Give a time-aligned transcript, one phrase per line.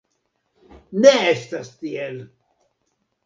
[1.03, 2.19] Ne estas tiel.